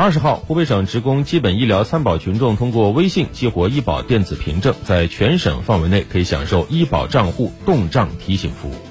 [0.00, 8.89] 二十号湖北省职工基本医疗参保群众通过微信激活医保电子凭证在全省范围内可以享受医保账户动账提醒服务。